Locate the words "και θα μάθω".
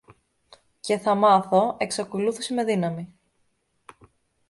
0.79-1.75